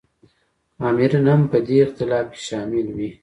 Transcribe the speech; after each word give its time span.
آمرین 0.87 1.25
هم 1.31 1.41
په 1.51 1.57
دې 1.67 1.77
اختلاف 1.85 2.25
کې 2.33 2.39
شامل 2.47 2.87
وي. 2.95 3.09